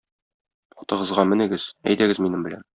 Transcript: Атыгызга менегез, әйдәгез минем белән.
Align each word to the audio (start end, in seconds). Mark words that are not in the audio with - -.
Атыгызга 0.85 1.27
менегез, 1.33 1.69
әйдәгез 1.95 2.27
минем 2.27 2.51
белән. 2.51 2.69